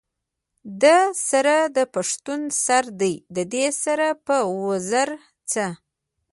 دا 0.83 0.99
سر 1.27 1.47
د 1.77 1.79
پښتون 1.93 2.41
سر 2.65 2.83
دے 2.99 3.13
ددې 3.35 3.65
سر 3.83 3.99
پۀ 4.25 4.37
وزر 4.65 5.09
څۀ 5.51 5.65